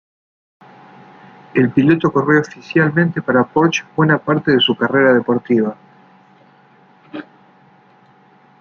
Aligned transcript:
El 1.53 1.69
piloto 1.69 2.11
corrió 2.11 2.41
oficialmente 2.41 3.21
para 3.21 3.43
Porsche 3.43 3.85
buena 3.95 4.17
parte 4.17 4.49
de 4.53 4.59
su 4.59 4.75
carrera 4.75 5.13
deportiva. 5.13 5.77